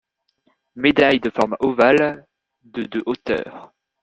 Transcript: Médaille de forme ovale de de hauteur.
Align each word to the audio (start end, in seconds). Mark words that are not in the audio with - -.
Médaille 0.75 1.19
de 1.19 1.29
forme 1.29 1.55
ovale 1.59 2.25
de 2.63 2.81
de 2.85 3.03
hauteur. 3.05 3.71